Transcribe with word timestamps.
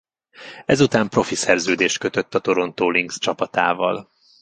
Ezután 0.65 1.09
profi 1.09 1.35
szerződést 1.35 1.97
kötött 1.97 2.33
a 2.35 2.39
Toronto 2.39 2.89
Lynx 2.91 3.19
csapatával. 3.19 4.09